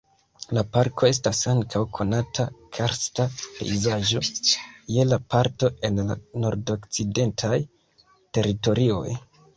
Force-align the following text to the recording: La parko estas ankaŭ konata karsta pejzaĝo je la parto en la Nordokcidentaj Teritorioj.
La 0.57 0.61
parko 0.75 1.07
estas 1.09 1.41
ankaŭ 1.51 1.81
konata 1.97 2.45
karsta 2.77 3.27
pejzaĝo 3.59 4.23
je 4.95 5.07
la 5.13 5.21
parto 5.35 5.71
en 5.91 6.03
la 6.09 6.19
Nordokcidentaj 6.47 7.61
Teritorioj. 8.09 9.19